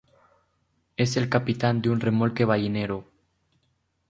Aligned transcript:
Es 0.97 1.15
el 1.15 1.29
capitán 1.29 1.83
de 1.83 1.91
un 1.91 1.99
remolque 1.99 2.43
ballenero. 2.43 3.05